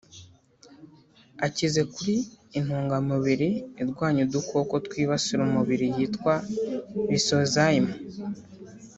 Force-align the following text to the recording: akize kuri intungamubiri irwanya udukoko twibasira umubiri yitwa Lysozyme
akize 1.45 1.81
kuri 1.93 2.15
intungamubiri 2.57 3.49
irwanya 3.81 4.21
udukoko 4.27 4.73
twibasira 4.85 5.41
umubiri 5.49 5.85
yitwa 5.97 6.33
Lysozyme 7.09 7.93